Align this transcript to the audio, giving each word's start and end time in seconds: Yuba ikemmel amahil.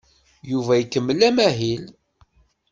Yuba 0.51 0.73
ikemmel 0.83 1.21
amahil. 1.29 1.83